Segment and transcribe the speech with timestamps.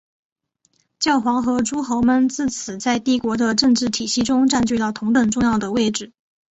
[0.97, 6.11] 教皇和诸侯们自此在帝国的政治体系中占据了同等重要的位置。